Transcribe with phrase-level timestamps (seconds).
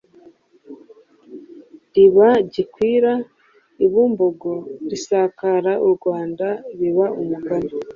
[1.93, 3.13] riba gikwira
[3.85, 4.53] i Bumbogo
[4.89, 6.47] risakara u Rwanda
[6.79, 7.71] riba umugani.